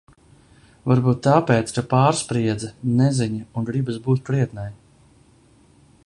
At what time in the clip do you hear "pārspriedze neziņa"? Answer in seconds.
1.91-3.45